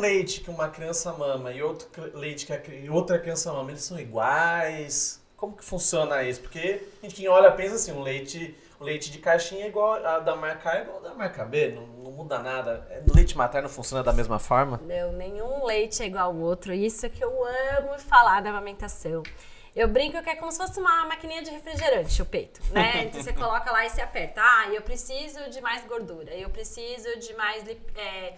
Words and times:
leite 0.00 0.40
que 0.40 0.50
uma 0.50 0.68
criança 0.68 1.12
mama 1.12 1.52
e 1.52 1.62
outro 1.62 1.88
leite 2.18 2.46
que 2.46 2.52
a, 2.52 2.92
outra 2.92 3.18
criança 3.18 3.52
mama, 3.52 3.70
eles 3.70 3.82
são 3.82 3.98
iguais? 3.98 5.20
Como 5.36 5.56
que 5.56 5.64
funciona 5.64 6.22
isso? 6.22 6.40
Porque 6.40 6.82
a 7.02 7.06
gente 7.06 7.14
quem 7.14 7.28
olha 7.28 7.50
pensa 7.52 7.76
assim, 7.76 7.92
um 7.92 8.02
leite, 8.02 8.54
o 8.78 8.84
leite 8.84 9.10
de 9.10 9.18
caixinha 9.18 9.64
é 9.64 9.68
igual 9.68 9.94
a 10.04 10.18
da 10.18 10.36
marca 10.36 10.70
A 10.70 10.78
é 10.78 10.82
igual 10.82 10.98
a 10.98 11.08
da 11.08 11.14
marca 11.14 11.44
B, 11.44 11.70
não, 11.70 11.86
não 11.86 12.10
muda 12.12 12.38
nada. 12.40 12.86
O 13.08 13.14
leite 13.14 13.36
materno 13.36 13.68
funciona 13.68 14.02
da 14.02 14.12
mesma 14.12 14.38
forma? 14.38 14.80
Não, 14.84 15.12
nenhum 15.12 15.64
leite 15.64 16.02
é 16.02 16.06
igual 16.06 16.26
ao 16.26 16.36
outro. 16.36 16.72
Isso 16.72 17.06
é 17.06 17.08
que 17.08 17.24
eu 17.24 17.44
amo 17.78 17.98
falar 17.98 18.42
da 18.42 18.50
amamentação. 18.50 19.22
Eu 19.74 19.86
brinco 19.86 20.20
que 20.22 20.28
é 20.28 20.34
como 20.34 20.50
se 20.50 20.58
fosse 20.58 20.80
uma 20.80 21.06
maquininha 21.06 21.42
de 21.42 21.50
refrigerante, 21.50 22.20
o 22.20 22.26
peito, 22.26 22.60
né? 22.72 23.04
Então 23.06 23.22
você 23.22 23.32
coloca 23.32 23.70
lá 23.70 23.86
e 23.86 23.90
se 23.90 24.00
aperta. 24.00 24.40
Ah, 24.42 24.68
eu 24.72 24.82
preciso 24.82 25.48
de 25.48 25.60
mais 25.60 25.84
gordura, 25.84 26.34
eu 26.34 26.50
preciso 26.50 27.18
de 27.18 27.32
mais, 27.34 27.64
é, 27.96 28.34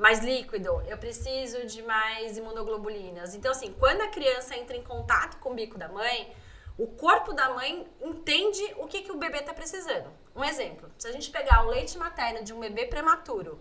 mais 0.00 0.20
líquido, 0.20 0.82
eu 0.88 0.96
preciso 0.96 1.66
de 1.66 1.82
mais 1.82 2.38
imunoglobulinas. 2.38 3.34
Então, 3.34 3.52
assim, 3.52 3.74
quando 3.78 4.00
a 4.00 4.08
criança 4.08 4.56
entra 4.56 4.74
em 4.74 4.82
contato 4.82 5.38
com 5.38 5.50
o 5.50 5.54
bico 5.54 5.76
da 5.76 5.88
mãe, 5.88 6.34
o 6.78 6.86
corpo 6.86 7.34
da 7.34 7.50
mãe 7.50 7.86
entende 8.00 8.62
o 8.78 8.86
que, 8.86 9.02
que 9.02 9.12
o 9.12 9.18
bebê 9.18 9.40
está 9.40 9.52
precisando. 9.52 10.10
Um 10.34 10.42
exemplo, 10.42 10.90
se 10.96 11.06
a 11.06 11.12
gente 11.12 11.30
pegar 11.30 11.66
o 11.66 11.68
leite 11.68 11.98
materno 11.98 12.42
de 12.42 12.54
um 12.54 12.60
bebê 12.60 12.86
prematuro 12.86 13.60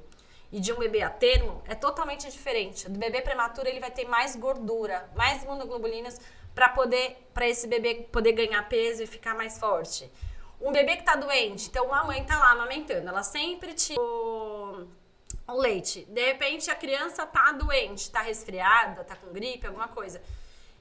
e 0.49 0.61
de 0.61 0.71
um 0.71 0.77
bebê 0.79 1.01
a 1.01 1.09
termo, 1.09 1.61
é 1.67 1.75
totalmente 1.75 2.31
diferente. 2.31 2.89
Do 2.89 2.97
bebê 2.97 3.21
prematuro, 3.21 3.67
ele 3.67 3.81
vai 3.81 3.91
ter 3.91 4.05
mais 4.05 4.37
gordura, 4.37 5.09
mais 5.17 5.43
imunoglobulinas, 5.43 6.21
para 6.55 6.69
poder 6.69 7.17
para 7.33 7.49
esse 7.49 7.67
bebê 7.67 8.07
poder 8.09 8.31
ganhar 8.31 8.67
peso 8.69 9.03
e 9.03 9.07
ficar 9.07 9.35
mais 9.35 9.59
forte. 9.59 10.09
Um 10.61 10.71
bebê 10.71 10.95
que 10.95 11.01
está 11.01 11.15
doente, 11.15 11.67
então 11.67 11.85
uma 11.85 12.05
mãe 12.05 12.21
está 12.21 12.37
lá 12.37 12.51
amamentando, 12.51 13.07
ela 13.07 13.23
sempre 13.23 13.73
tira 13.73 14.01
o, 15.53 15.57
leite. 15.57 16.05
De 16.05 16.25
repente 16.25 16.69
a 16.69 16.75
criança 16.75 17.23
está 17.23 17.51
doente, 17.51 17.99
está 17.99 18.21
resfriada, 18.21 19.01
está 19.01 19.15
com 19.15 19.31
gripe, 19.31 19.67
alguma 19.67 19.87
coisa. 19.87 20.21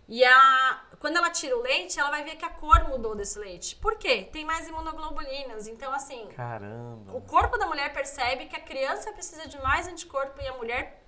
E 0.09 0.25
a, 0.25 0.83
quando 0.99 1.19
ela 1.19 1.31
tira 1.31 1.57
o 1.57 1.61
leite, 1.61 2.01
ela 2.01 2.11
vai 2.11 2.25
ver 2.25 2.37
que 2.37 2.45
a 2.45 2.49
cor 2.49 2.89
mudou 2.89 3.15
desse 3.15 3.39
leite. 3.39 3.77
Por 3.77 3.97
quê? 3.97 4.27
Tem 4.33 4.43
mais 4.45 4.67
imunoglobulinas. 4.67 5.69
Então, 5.69 5.93
assim. 5.93 6.27
Caramba! 6.29 7.15
O 7.15 7.21
corpo 7.21 7.59
da 7.59 7.67
mulher 7.67 7.93
percebe 7.93 8.47
que 8.47 8.57
a 8.57 8.61
criança 8.61 9.13
precisa 9.13 9.47
de 9.47 9.61
mais 9.61 9.87
anticorpo 9.87 10.41
e 10.41 10.47
a 10.47 10.55
mulher 10.55 11.05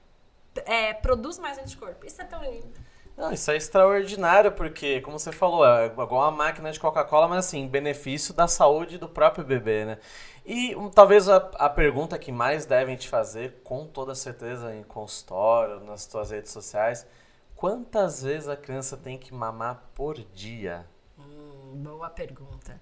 é, 0.67 0.92
produz 0.92 1.39
mais 1.39 1.56
anticorpo. 1.58 2.05
Isso 2.05 2.20
é 2.20 2.24
tão 2.24 2.42
lindo. 2.42 2.78
Não, 3.20 3.30
isso 3.30 3.50
é 3.50 3.56
extraordinário, 3.58 4.50
porque, 4.50 5.02
como 5.02 5.18
você 5.18 5.30
falou, 5.30 5.66
é 5.66 5.84
igual 5.88 6.10
uma 6.10 6.30
máquina 6.30 6.72
de 6.72 6.80
Coca-Cola, 6.80 7.28
mas 7.28 7.40
assim, 7.44 7.68
benefício 7.68 8.32
da 8.32 8.48
saúde 8.48 8.96
do 8.96 9.06
próprio 9.06 9.44
bebê, 9.44 9.84
né? 9.84 9.98
E 10.42 10.74
um, 10.74 10.88
talvez 10.88 11.28
a, 11.28 11.36
a, 11.36 11.68
pergunta 11.68 12.18
que 12.18 12.32
mais 12.32 12.64
devem 12.64 12.96
te 12.96 13.10
fazer, 13.10 13.60
com 13.62 13.86
toda 13.86 14.14
certeza, 14.14 14.74
em 14.74 14.82
consultório, 14.82 15.80
nas 15.80 16.04
suas 16.04 16.30
redes 16.30 16.50
sociais, 16.50 17.06
quantas 17.54 18.22
vezes 18.22 18.48
a 18.48 18.56
criança 18.56 18.96
tem 18.96 19.18
que 19.18 19.34
mamar 19.34 19.90
por 19.94 20.18
dia? 20.32 20.86
Hum, 21.18 21.72
boa 21.74 22.08
pergunta. 22.08 22.80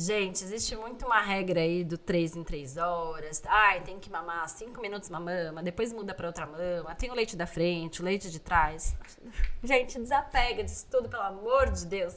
Gente, 0.00 0.44
existe 0.44 0.76
muito 0.76 1.04
uma 1.06 1.20
regra 1.20 1.58
aí 1.58 1.82
do 1.82 1.98
3 1.98 2.36
em 2.36 2.44
3 2.44 2.76
horas. 2.76 3.42
Ai, 3.44 3.80
tem 3.80 3.98
que 3.98 4.08
mamar 4.08 4.48
5 4.48 4.80
minutos 4.80 5.08
uma 5.08 5.18
mama, 5.18 5.60
depois 5.60 5.92
muda 5.92 6.14
para 6.14 6.28
outra 6.28 6.46
mama. 6.46 6.94
Tem 6.94 7.10
o 7.10 7.14
leite 7.14 7.34
da 7.34 7.48
frente, 7.48 8.00
o 8.00 8.04
leite 8.04 8.30
de 8.30 8.38
trás. 8.38 8.96
Gente, 9.60 9.98
desapega 9.98 10.62
disso 10.62 10.86
tudo, 10.88 11.08
pelo 11.08 11.24
amor 11.24 11.72
de 11.72 11.84
Deus. 11.84 12.14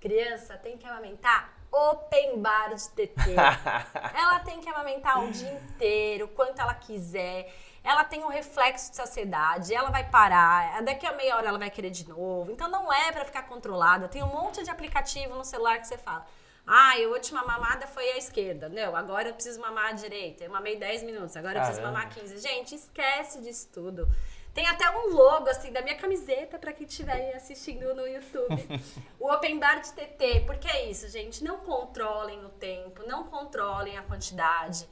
Criança 0.00 0.56
tem 0.56 0.78
que 0.78 0.86
amamentar 0.86 1.52
open 1.70 2.40
bar 2.40 2.72
de 2.74 2.88
TT. 2.88 3.34
ela 4.16 4.38
tem 4.40 4.58
que 4.58 4.68
amamentar 4.70 5.22
o 5.22 5.30
dia 5.30 5.52
inteiro, 5.52 6.26
quanto 6.28 6.58
ela 6.58 6.72
quiser. 6.72 7.52
Ela 7.84 8.02
tem 8.02 8.24
um 8.24 8.28
reflexo 8.28 8.92
de 8.92 8.96
saciedade, 8.96 9.74
ela 9.74 9.90
vai 9.90 10.08
parar, 10.08 10.82
daqui 10.82 11.04
a 11.04 11.12
meia 11.12 11.36
hora 11.36 11.48
ela 11.48 11.58
vai 11.58 11.68
querer 11.68 11.90
de 11.90 12.08
novo. 12.08 12.50
Então 12.50 12.70
não 12.70 12.90
é 12.90 13.12
para 13.12 13.26
ficar 13.26 13.42
controlada. 13.42 14.08
Tem 14.08 14.22
um 14.22 14.28
monte 14.28 14.64
de 14.64 14.70
aplicativo 14.70 15.34
no 15.34 15.44
celular 15.44 15.78
que 15.78 15.86
você 15.86 15.98
fala 15.98 16.24
ah, 16.66 16.92
a 16.94 17.08
última 17.08 17.44
mamada 17.44 17.86
foi 17.86 18.10
à 18.12 18.16
esquerda. 18.16 18.68
Não, 18.68 18.94
agora 18.94 19.28
eu 19.28 19.34
preciso 19.34 19.60
mamar 19.60 19.90
à 19.90 19.92
direita. 19.92 20.44
Eu 20.44 20.50
mamei 20.50 20.76
10 20.76 21.02
minutos, 21.02 21.36
agora 21.36 21.58
eu 21.58 21.62
preciso 21.62 21.82
mamar 21.82 22.08
15. 22.10 22.38
Gente, 22.38 22.74
esquece 22.74 23.40
disso 23.40 23.68
tudo. 23.72 24.08
Tem 24.52 24.66
até 24.66 24.90
um 24.90 25.14
logo, 25.14 25.48
assim, 25.48 25.72
da 25.72 25.80
minha 25.80 25.96
camiseta 25.96 26.58
para 26.58 26.72
quem 26.72 26.86
estiver 26.86 27.34
assistindo 27.36 27.94
no 27.94 28.06
YouTube. 28.06 28.56
o 29.18 29.32
Open 29.32 29.58
Bar 29.58 29.80
de 29.80 29.92
TT. 29.92 30.44
Porque 30.46 30.68
é 30.68 30.90
isso, 30.90 31.08
gente. 31.08 31.44
Não 31.44 31.58
controlem 31.58 32.44
o 32.44 32.48
tempo, 32.48 33.06
não 33.06 33.24
controlem 33.24 33.96
a 33.96 34.02
quantidade. 34.02 34.88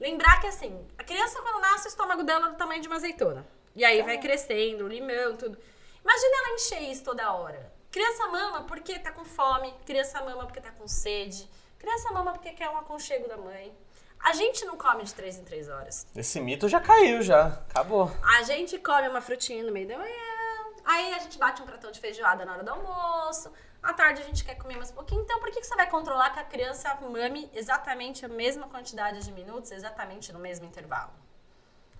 Lembrar 0.00 0.40
que, 0.40 0.46
assim, 0.46 0.86
a 0.98 1.04
criança 1.04 1.40
quando 1.42 1.60
nasce, 1.60 1.86
o 1.86 1.88
estômago 1.88 2.22
dela 2.22 2.46
é 2.46 2.50
do 2.50 2.56
tamanho 2.56 2.80
de 2.80 2.88
uma 2.88 2.96
azeitona. 2.96 3.46
E 3.76 3.84
aí 3.84 4.02
vai 4.02 4.18
crescendo, 4.18 4.88
limão, 4.88 5.36
tudo. 5.36 5.58
Imagina 6.02 6.36
ela 6.38 6.54
encher 6.54 6.82
isso 6.82 7.04
toda 7.04 7.32
hora. 7.32 7.73
Criança 7.94 8.26
mama 8.26 8.62
porque 8.62 8.98
tá 8.98 9.12
com 9.12 9.24
fome, 9.24 9.72
criança 9.86 10.20
mama 10.20 10.46
porque 10.46 10.60
tá 10.60 10.72
com 10.72 10.88
sede, 10.88 11.48
criança 11.78 12.10
mama 12.10 12.32
porque 12.32 12.50
quer 12.50 12.68
um 12.68 12.76
aconchego 12.76 13.28
da 13.28 13.36
mãe. 13.36 13.72
A 14.18 14.32
gente 14.32 14.64
não 14.64 14.76
come 14.76 15.04
de 15.04 15.14
três 15.14 15.38
em 15.38 15.44
três 15.44 15.68
horas. 15.68 16.04
Esse 16.16 16.40
mito 16.40 16.68
já 16.68 16.80
caiu, 16.80 17.22
já. 17.22 17.46
Acabou. 17.70 18.10
A 18.36 18.42
gente 18.42 18.80
come 18.80 19.06
uma 19.06 19.20
frutinha 19.20 19.62
no 19.62 19.70
meio 19.70 19.86
da 19.86 19.96
manhã, 19.96 20.74
aí 20.84 21.14
a 21.14 21.20
gente 21.20 21.38
bate 21.38 21.62
um 21.62 21.64
pratão 21.64 21.92
de 21.92 22.00
feijoada 22.00 22.44
na 22.44 22.54
hora 22.54 22.64
do 22.64 22.70
almoço, 22.72 23.52
à 23.80 23.92
tarde 23.92 24.22
a 24.22 24.24
gente 24.24 24.44
quer 24.44 24.56
comer 24.56 24.74
mais 24.76 24.90
um 24.90 24.94
pouquinho. 24.94 25.22
Então, 25.22 25.38
por 25.38 25.52
que 25.52 25.62
você 25.62 25.76
vai 25.76 25.88
controlar 25.88 26.30
que 26.30 26.40
a 26.40 26.44
criança 26.44 26.98
mame 27.00 27.48
exatamente 27.54 28.26
a 28.26 28.28
mesma 28.28 28.66
quantidade 28.66 29.24
de 29.24 29.30
minutos, 29.30 29.70
exatamente 29.70 30.32
no 30.32 30.40
mesmo 30.40 30.66
intervalo? 30.66 31.12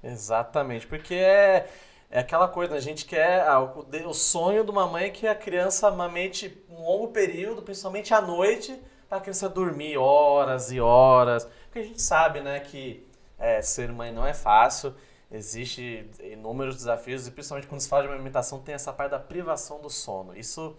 Exatamente, 0.03 0.89
porque 0.89 1.15
é 1.15 1.71
é 2.15 2.21
aquela 2.21 2.47
coisa, 2.47 2.77
a 2.77 2.81
gente 2.81 3.05
quer. 3.07 3.45
Ah, 3.45 3.61
o, 3.61 4.15
sonho 4.15 4.63
de 4.63 4.71
uma 4.71 4.87
mãe 4.87 5.07
é 5.07 5.11
que 5.11 5.27
a 5.27 5.35
criança 5.35 5.89
amamente 5.89 6.65
um 6.71 6.81
longo 6.81 7.09
período, 7.09 7.61
principalmente 7.61 8.15
à 8.15 8.21
noite, 8.21 8.81
para 9.09 9.19
a 9.19 9.21
criança 9.21 9.49
dormir 9.49 9.99
horas 9.99 10.71
e 10.71 10.81
horas. 10.81 11.45
Porque 11.65 11.81
a 11.81 11.83
gente 11.83 12.01
sabe, 12.01 12.41
né, 12.41 12.61
que 12.61 13.05
é, 13.37 13.61
ser 13.61 13.93
mãe 13.93 14.13
não 14.13 14.25
é 14.25 14.33
fácil, 14.33 14.95
existe 15.29 16.09
inúmeros 16.21 16.77
desafios, 16.77 17.27
e 17.27 17.33
principalmente 17.33 17.67
quando 17.67 17.81
se 17.81 17.89
fala 17.89 18.07
de 18.07 18.13
alimentação, 18.13 18.61
tem 18.61 18.77
essa 18.77 18.93
parte 18.93 19.11
da 19.11 19.19
privação 19.19 19.81
do 19.81 19.91
sono. 19.91 20.39
Isso, 20.39 20.79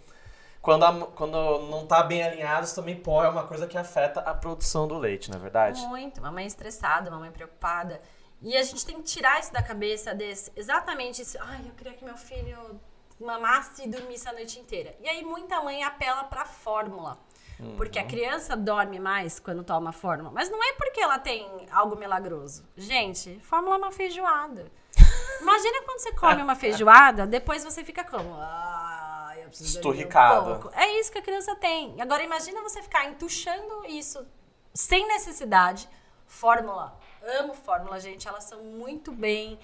quando, 0.62 0.86
a, 0.86 1.06
quando 1.08 1.34
não 1.70 1.84
está 1.84 2.02
bem 2.02 2.24
alinhado, 2.24 2.64
isso 2.64 2.76
também 2.76 2.96
pode, 2.96 3.28
é 3.28 3.30
uma 3.30 3.46
coisa 3.46 3.68
que 3.68 3.78
afeta 3.78 4.22
a 4.22 4.34
produção 4.34 4.88
do 4.88 4.98
leite, 4.98 5.30
não 5.30 5.38
é 5.38 5.42
verdade? 5.42 5.82
Muito. 5.88 6.22
Mamãe 6.22 6.46
estressada, 6.46 7.12
mamãe 7.12 7.30
preocupada. 7.30 8.00
E 8.42 8.56
a 8.56 8.64
gente 8.64 8.86
tem 8.86 8.98
que 8.98 9.04
tirar 9.04 9.40
isso 9.40 9.52
da 9.52 9.62
cabeça 9.62 10.14
desse, 10.14 10.52
exatamente 10.56 11.22
isso. 11.22 11.38
Ai, 11.42 11.62
eu 11.66 11.74
queria 11.74 11.94
que 11.94 12.06
meu 12.06 12.18
filho 12.18 12.80
mamasse 13.20 13.84
e 13.84 13.88
dormisse 13.88 14.28
a 14.28 14.34
noite 14.34 14.60
inteira. 14.60 14.96
E 15.00 15.08
aí 15.08 15.24
muita 15.24 15.62
mãe 15.62 15.84
apela 15.84 16.24
para 16.26 16.46
fórmula. 16.46 17.18
Uhum. 17.60 17.78
Porque 17.78 17.98
a 17.98 18.06
criança 18.06 18.56
dorme 18.56 19.00
mais 19.00 19.40
quando 19.40 19.64
toma 19.64 19.92
fórmula. 19.92 20.32
Mas 20.32 20.50
não 20.50 20.62
é 20.62 20.74
porque 20.74 21.00
ela 21.00 21.18
tem 21.18 21.66
algo 21.72 21.96
milagroso. 21.96 22.66
Gente, 22.76 23.40
fórmula 23.40 23.76
é 23.76 23.78
uma 23.78 23.92
feijoada. 23.92 24.70
Imagina 25.42 25.82
quando 25.84 26.00
você 26.00 26.12
come 26.12 26.42
uma 26.42 26.56
feijoada, 26.56 27.26
depois 27.26 27.64
você 27.64 27.84
fica 27.84 28.04
como? 28.04 28.36
Ah, 28.36 29.34
eu 29.38 29.48
preciso 29.48 29.78
Esturricado. 29.78 30.68
Um. 30.68 30.80
É 30.80 31.00
isso 31.00 31.12
que 31.12 31.18
a 31.18 31.22
criança 31.22 31.56
tem. 31.56 32.00
Agora 32.02 32.24
imagina 32.24 32.62
você 32.62 32.82
ficar 32.82 33.06
entuchando 33.06 33.86
isso 33.86 34.26
sem 34.74 35.08
necessidade. 35.08 35.88
Fórmula 36.28 36.98
amo 37.40 37.54
fórmula, 37.54 38.00
gente. 38.00 38.28
Elas 38.28 38.44
são 38.46 38.64
muito 38.64 39.12
bem. 39.12 39.60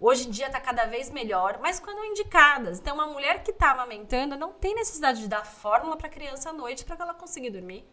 Hoje 0.00 0.26
em 0.26 0.30
dia 0.30 0.46
está 0.46 0.60
cada 0.60 0.84
vez 0.86 1.10
melhor, 1.10 1.58
mas 1.60 1.78
quando 1.78 2.04
indicadas. 2.04 2.80
Então, 2.80 2.94
uma 2.94 3.06
mulher 3.06 3.42
que 3.42 3.52
está 3.52 3.70
amamentando 3.70 4.36
não 4.36 4.52
tem 4.52 4.74
necessidade 4.74 5.20
de 5.20 5.28
dar 5.28 5.46
fórmula 5.46 5.96
para 5.96 6.08
a 6.08 6.10
criança 6.10 6.50
à 6.50 6.52
noite 6.52 6.84
para 6.84 6.96
ela 7.00 7.14
conseguir 7.14 7.50
dormir. 7.50 7.88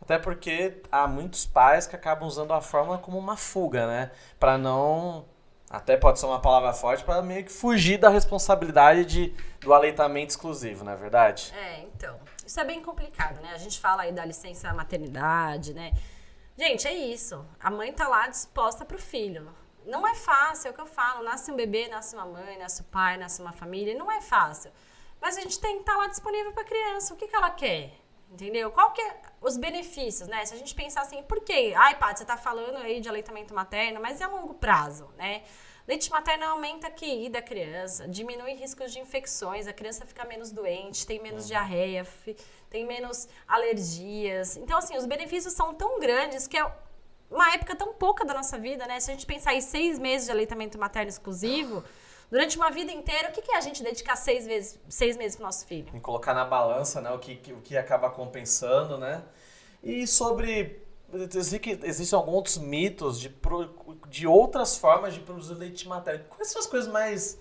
Até 0.00 0.18
porque 0.18 0.82
há 0.90 1.06
muitos 1.06 1.46
pais 1.46 1.86
que 1.86 1.94
acabam 1.94 2.26
usando 2.26 2.52
a 2.52 2.60
fórmula 2.60 2.98
como 2.98 3.16
uma 3.16 3.36
fuga, 3.36 3.86
né? 3.86 4.10
Para 4.40 4.58
não. 4.58 5.24
Até 5.70 5.96
pode 5.96 6.18
ser 6.18 6.26
uma 6.26 6.40
palavra 6.40 6.72
forte, 6.72 7.04
para 7.04 7.22
meio 7.22 7.44
que 7.44 7.52
fugir 7.52 7.96
da 7.96 8.08
responsabilidade 8.08 9.04
de, 9.04 9.34
do 9.60 9.72
aleitamento 9.72 10.30
exclusivo, 10.30 10.84
não 10.84 10.92
é 10.92 10.96
verdade? 10.96 11.54
É, 11.56 11.80
então. 11.82 12.18
Isso 12.44 12.58
é 12.58 12.64
bem 12.64 12.82
complicado, 12.82 13.40
né? 13.40 13.52
A 13.54 13.58
gente 13.58 13.78
fala 13.78 14.02
aí 14.02 14.12
da 14.12 14.24
licença 14.24 14.74
maternidade, 14.74 15.72
né? 15.72 15.92
Gente, 16.56 16.86
é 16.86 16.92
isso. 16.92 17.44
A 17.58 17.70
mãe 17.70 17.92
tá 17.92 18.06
lá 18.08 18.28
disposta 18.28 18.84
pro 18.84 18.98
filho. 18.98 19.54
Não 19.84 20.06
é 20.06 20.14
fácil, 20.14 20.68
é 20.68 20.70
o 20.70 20.74
que 20.74 20.80
eu 20.80 20.86
falo. 20.86 21.24
Nasce 21.24 21.50
um 21.50 21.56
bebê, 21.56 21.88
nasce 21.88 22.14
uma 22.14 22.26
mãe, 22.26 22.58
nasce 22.58 22.82
um 22.82 22.84
pai, 22.86 23.16
nasce 23.16 23.40
uma 23.40 23.52
família. 23.52 23.96
Não 23.96 24.10
é 24.10 24.20
fácil. 24.20 24.70
Mas 25.20 25.36
a 25.36 25.40
gente 25.40 25.58
tem 25.60 25.76
que 25.76 25.80
estar 25.80 25.92
tá 25.92 25.98
lá 25.98 26.06
disponível 26.08 26.52
para 26.52 26.62
a 26.62 26.66
criança. 26.66 27.14
O 27.14 27.16
que, 27.16 27.26
que 27.26 27.34
ela 27.34 27.50
quer? 27.50 27.92
Entendeu? 28.30 28.70
Qual 28.70 28.92
que 28.92 29.00
é 29.00 29.20
os 29.40 29.56
benefícios, 29.56 30.28
né? 30.28 30.44
Se 30.44 30.54
a 30.54 30.56
gente 30.56 30.74
pensar 30.74 31.02
assim, 31.02 31.22
por 31.22 31.40
quê? 31.40 31.74
Ai, 31.76 31.98
Paty, 31.98 32.20
você 32.20 32.24
tá 32.24 32.36
falando 32.36 32.76
aí 32.78 33.00
de 33.00 33.08
aleitamento 33.08 33.52
materno, 33.52 34.00
mas 34.00 34.20
é 34.20 34.24
a 34.24 34.28
longo 34.28 34.54
prazo, 34.54 35.10
né? 35.18 35.42
Leite 35.86 36.10
materno 36.10 36.44
aumenta 36.46 36.86
a 36.86 36.90
QI 36.90 37.28
da 37.28 37.42
criança, 37.42 38.06
diminui 38.06 38.54
riscos 38.54 38.92
de 38.92 39.00
infecções, 39.00 39.66
a 39.66 39.72
criança 39.72 40.06
fica 40.06 40.24
menos 40.24 40.52
doente, 40.52 41.06
tem 41.06 41.20
menos 41.20 41.44
hum. 41.44 41.48
diarreia, 41.48 42.06
tem 42.72 42.86
menos 42.86 43.28
alergias. 43.46 44.56
Então, 44.56 44.78
assim, 44.78 44.96
os 44.96 45.06
benefícios 45.06 45.54
são 45.54 45.74
tão 45.74 46.00
grandes 46.00 46.46
que 46.46 46.56
é 46.56 46.64
uma 47.30 47.54
época 47.54 47.76
tão 47.76 47.92
pouca 47.92 48.24
da 48.24 48.34
nossa 48.34 48.58
vida, 48.58 48.86
né? 48.86 48.98
Se 48.98 49.10
a 49.10 49.14
gente 49.14 49.26
pensar 49.26 49.54
em 49.54 49.60
seis 49.60 49.98
meses 49.98 50.26
de 50.26 50.32
aleitamento 50.32 50.78
materno 50.78 51.08
exclusivo, 51.08 51.84
Durante 52.32 52.56
uma 52.56 52.70
vida 52.70 52.90
inteira, 52.90 53.28
o 53.28 53.32
que, 53.32 53.42
que 53.42 53.52
é 53.52 53.58
a 53.58 53.60
gente 53.60 53.82
dedicar 53.82 54.16
seis, 54.16 54.46
vezes, 54.46 54.80
seis 54.88 55.18
meses 55.18 55.36
pro 55.36 55.44
nosso 55.44 55.66
filho? 55.66 55.92
Colocar 56.00 56.32
na 56.32 56.46
balança, 56.46 56.98
né? 56.98 57.10
O 57.10 57.18
que, 57.18 57.38
o 57.52 57.60
que 57.60 57.76
acaba 57.76 58.08
compensando, 58.08 58.96
né? 58.96 59.22
E 59.82 60.06
sobre. 60.06 60.80
Existem 61.84 62.18
alguns 62.18 62.56
mitos 62.56 63.20
de, 63.20 63.30
de 64.08 64.26
outras 64.26 64.78
formas 64.78 65.12
de 65.12 65.20
produzir 65.20 65.52
leite 65.52 65.86
materno. 65.86 66.24
Quais 66.30 66.48
são 66.48 66.58
as 66.58 66.66
coisas 66.66 66.90
mais 66.90 67.38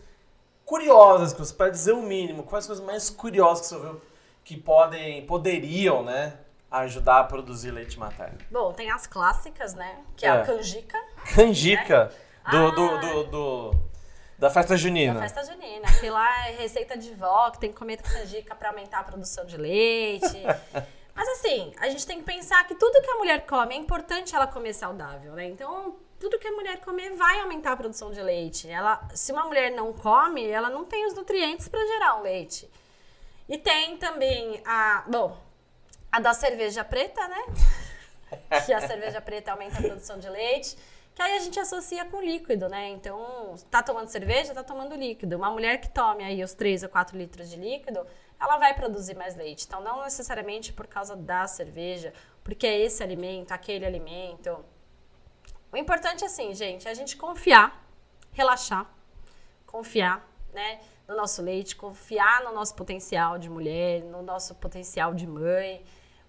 curiosas, 0.65 1.53
para 1.53 1.69
dizer 1.69 1.93
o 1.93 2.01
mínimo, 2.01 2.43
quais 2.43 2.65
as 2.65 2.67
coisas 2.67 2.85
mais 2.85 3.09
curiosas 3.09 3.61
que 3.61 3.73
você 3.73 3.79
viu 3.79 4.01
que 4.43 4.57
podem, 4.57 5.25
poderiam, 5.25 6.03
né, 6.03 6.37
ajudar 6.69 7.19
a 7.19 7.23
produzir 7.23 7.71
leite 7.71 7.99
materno? 7.99 8.37
Bom, 8.49 8.71
tem 8.73 8.89
as 8.91 9.05
clássicas, 9.05 9.73
né? 9.73 9.99
Que 10.15 10.25
é, 10.25 10.29
é 10.29 10.31
a 10.31 10.45
canjica. 10.45 10.97
Canjica? 11.35 12.05
Né? 12.05 12.51
Do, 12.51 12.57
ah, 12.57 12.71
do, 12.71 12.99
do, 12.99 13.23
do, 13.25 13.75
da 14.39 14.49
festa 14.49 14.75
junina. 14.75 15.13
Da 15.13 15.21
festa 15.21 15.43
junina. 15.45 15.87
Que 15.99 16.09
lá 16.09 16.49
é 16.49 16.55
receita 16.55 16.97
de 16.97 17.13
vó, 17.13 17.51
que 17.51 17.59
tem 17.59 17.71
que 17.71 17.77
comer 17.77 18.01
canjica 18.01 18.55
para 18.55 18.69
aumentar 18.69 18.99
a 18.99 19.03
produção 19.03 19.45
de 19.45 19.57
leite. 19.57 20.41
Mas 21.13 21.27
assim, 21.29 21.71
a 21.79 21.89
gente 21.89 22.07
tem 22.07 22.17
que 22.17 22.23
pensar 22.23 22.65
que 22.65 22.73
tudo 22.73 23.01
que 23.01 23.11
a 23.11 23.15
mulher 23.15 23.45
come, 23.45 23.75
é 23.75 23.77
importante 23.77 24.35
ela 24.35 24.47
comer 24.47 24.73
saudável, 24.73 25.33
né? 25.33 25.45
Então, 25.45 25.95
tudo 26.19 26.39
que 26.39 26.47
a 26.47 26.51
mulher 26.51 26.79
comer 26.79 27.13
vai 27.15 27.39
aumentar 27.41 27.73
a 27.73 27.77
produção 27.77 28.11
de 28.11 28.21
leite. 28.21 28.69
Ela, 28.69 29.07
se 29.13 29.31
uma 29.31 29.43
mulher 29.43 29.71
não 29.71 29.91
come, 29.91 30.47
ela 30.47 30.69
não 30.69 30.85
tem 30.85 31.05
os 31.05 31.13
nutrientes 31.13 31.67
para 31.67 31.85
gerar 31.85 32.15
um 32.17 32.21
leite. 32.21 32.69
E 33.51 33.57
tem 33.57 33.97
também 33.97 34.61
a, 34.65 35.03
bom, 35.05 35.37
a 36.09 36.21
da 36.21 36.33
cerveja 36.33 36.85
preta, 36.85 37.27
né? 37.27 37.43
que 38.65 38.71
a 38.71 38.79
cerveja 38.79 39.19
preta 39.19 39.51
aumenta 39.51 39.77
a 39.77 39.81
produção 39.81 40.17
de 40.17 40.29
leite. 40.29 40.77
Que 41.13 41.21
aí 41.21 41.35
a 41.35 41.39
gente 41.39 41.59
associa 41.59 42.05
com 42.05 42.21
líquido, 42.21 42.69
né? 42.69 42.87
Então, 42.91 43.53
tá 43.69 43.83
tomando 43.83 44.07
cerveja, 44.07 44.53
tá 44.53 44.63
tomando 44.63 44.95
líquido. 44.95 45.35
Uma 45.35 45.51
mulher 45.51 45.81
que 45.81 45.89
tome 45.89 46.23
aí 46.23 46.41
os 46.41 46.53
3 46.53 46.83
ou 46.83 46.89
4 46.89 47.17
litros 47.17 47.49
de 47.49 47.57
líquido, 47.57 48.07
ela 48.39 48.57
vai 48.57 48.73
produzir 48.73 49.17
mais 49.17 49.35
leite. 49.35 49.65
Então, 49.67 49.81
não 49.81 50.01
necessariamente 50.01 50.71
por 50.71 50.87
causa 50.87 51.13
da 51.13 51.45
cerveja, 51.45 52.13
porque 52.45 52.65
é 52.65 52.79
esse 52.79 53.03
alimento, 53.03 53.51
aquele 53.51 53.85
alimento. 53.85 54.63
O 55.73 55.75
importante 55.75 56.23
é 56.23 56.27
assim, 56.27 56.53
gente, 56.53 56.87
é 56.87 56.91
a 56.91 56.93
gente 56.93 57.17
confiar, 57.17 57.85
relaxar, 58.31 58.89
confiar, 59.65 60.25
né? 60.53 60.79
No 61.11 61.17
nosso 61.17 61.41
leite, 61.41 61.75
confiar 61.75 62.41
no 62.43 62.53
nosso 62.53 62.73
potencial 62.73 63.37
de 63.37 63.49
mulher, 63.49 64.01
no 64.03 64.21
nosso 64.21 64.55
potencial 64.55 65.13
de 65.13 65.27
mãe, 65.27 65.83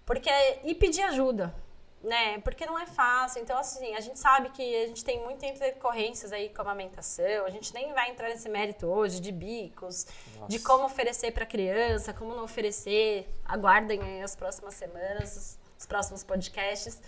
porque 0.05 0.29
e 0.63 0.75
pedir 0.75 1.03
ajuda, 1.03 1.55
né? 2.03 2.39
Porque 2.39 2.65
não 2.65 2.77
é 2.77 2.85
fácil. 2.85 3.41
Então, 3.41 3.57
assim, 3.57 3.95
a 3.95 4.01
gente 4.01 4.19
sabe 4.19 4.49
que 4.49 4.83
a 4.83 4.87
gente 4.87 5.03
tem 5.03 5.23
muitas 5.23 5.49
intercorrências 5.49 6.33
aí 6.33 6.49
com 6.49 6.61
a 6.61 6.65
amamentação. 6.65 7.45
A 7.45 7.49
gente 7.49 7.73
nem 7.73 7.93
vai 7.93 8.11
entrar 8.11 8.27
nesse 8.27 8.49
mérito 8.49 8.87
hoje 8.87 9.21
de 9.21 9.31
bicos, 9.31 10.05
Nossa. 10.35 10.49
de 10.49 10.59
como 10.59 10.83
oferecer 10.83 11.31
para 11.31 11.45
criança, 11.45 12.13
como 12.13 12.35
não 12.35 12.43
oferecer. 12.43 13.27
Aguardem 13.45 14.01
aí 14.01 14.21
as 14.21 14.35
próximas 14.35 14.73
semanas, 14.73 15.37
os, 15.37 15.59
os 15.79 15.85
próximos 15.85 16.23
podcasts. 16.23 17.01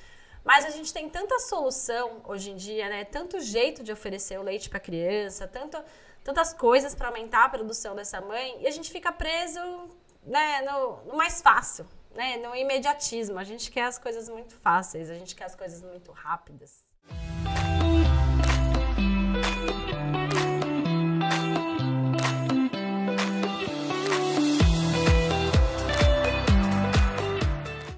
Mas 0.45 0.63
a 0.63 0.69
gente 0.69 0.93
tem 0.93 1.09
tanta 1.09 1.39
solução 1.39 2.21
hoje 2.23 2.51
em 2.51 2.55
dia, 2.55 2.87
né? 2.87 3.03
Tanto 3.03 3.41
jeito 3.41 3.83
de 3.83 3.91
oferecer 3.91 4.39
o 4.39 4.43
leite 4.43 4.69
para 4.69 4.79
criança, 4.79 5.47
tanto, 5.47 5.83
tantas 6.25 6.51
coisas 6.53 6.95
para 6.95 7.07
aumentar 7.07 7.45
a 7.45 7.49
produção 7.49 7.95
dessa 7.95 8.19
mãe, 8.19 8.57
e 8.59 8.67
a 8.67 8.71
gente 8.71 8.91
fica 8.91 9.11
preso 9.11 9.61
né, 10.23 10.61
no, 10.63 10.97
no 11.05 11.15
mais 11.15 11.39
fácil, 11.39 11.85
né, 12.15 12.37
no 12.37 12.55
imediatismo. 12.55 13.37
A 13.37 13.43
gente 13.43 13.69
quer 13.71 13.83
as 13.83 13.99
coisas 13.99 14.27
muito 14.27 14.55
fáceis, 14.55 15.11
a 15.11 15.13
gente 15.13 15.35
quer 15.35 15.45
as 15.45 15.55
coisas 15.55 15.83
muito 15.83 16.11
rápidas. 16.11 16.83